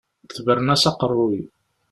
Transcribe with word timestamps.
Tebren-as 0.33 0.83
aqeṛṛuy. 0.89 1.39